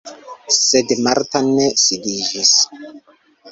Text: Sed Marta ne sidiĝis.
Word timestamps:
Sed 0.59 0.93
Marta 1.09 1.43
ne 1.49 1.69
sidiĝis. 1.83 2.57